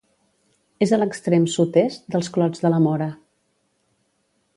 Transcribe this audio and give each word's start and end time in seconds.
És 0.85 0.93
a 0.95 0.97
l'extrem 1.01 1.45
sud-est 1.57 2.09
dels 2.15 2.31
Clots 2.37 2.65
de 2.65 2.71
la 2.77 2.81
Móra. 2.87 3.09